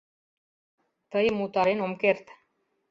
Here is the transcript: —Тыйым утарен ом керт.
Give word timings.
—Тыйым 1.11 1.37
утарен 1.43 1.79
ом 1.85 1.93
керт. 2.01 2.25